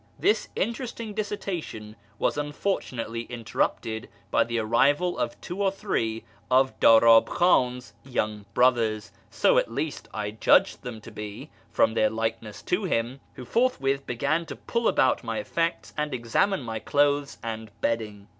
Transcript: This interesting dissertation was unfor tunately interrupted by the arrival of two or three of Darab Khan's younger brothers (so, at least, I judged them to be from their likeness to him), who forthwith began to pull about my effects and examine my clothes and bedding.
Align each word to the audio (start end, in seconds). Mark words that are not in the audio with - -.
This 0.17 0.49
interesting 0.55 1.13
dissertation 1.13 1.95
was 2.17 2.35
unfor 2.35 2.79
tunately 2.81 3.29
interrupted 3.29 4.09
by 4.31 4.43
the 4.43 4.57
arrival 4.57 5.15
of 5.15 5.39
two 5.41 5.61
or 5.61 5.71
three 5.71 6.23
of 6.49 6.79
Darab 6.79 7.27
Khan's 7.27 7.93
younger 8.03 8.45
brothers 8.55 9.11
(so, 9.29 9.59
at 9.59 9.69
least, 9.71 10.07
I 10.11 10.31
judged 10.31 10.81
them 10.81 11.01
to 11.01 11.11
be 11.11 11.51
from 11.69 11.93
their 11.93 12.09
likeness 12.09 12.63
to 12.63 12.85
him), 12.85 13.19
who 13.35 13.45
forthwith 13.45 14.07
began 14.07 14.47
to 14.47 14.55
pull 14.55 14.87
about 14.87 15.23
my 15.23 15.37
effects 15.37 15.93
and 15.95 16.15
examine 16.15 16.63
my 16.63 16.79
clothes 16.79 17.37
and 17.43 17.69
bedding. 17.79 18.27